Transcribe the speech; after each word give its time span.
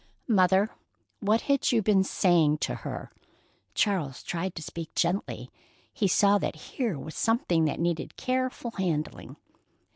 "Mother, 0.27 0.71
what 1.19 1.41
had 1.41 1.71
you 1.71 1.83
been 1.83 2.03
saying 2.03 2.57
to 2.61 2.73
her?" 2.73 3.11
Charles 3.75 4.23
tried 4.23 4.55
to 4.55 4.63
speak 4.63 4.95
gently. 4.95 5.51
He 5.93 6.07
saw 6.07 6.39
that 6.39 6.55
here 6.73 6.97
was 6.97 7.13
something 7.13 7.65
that 7.65 7.79
needed 7.79 8.17
careful 8.17 8.71
handling. 8.71 9.35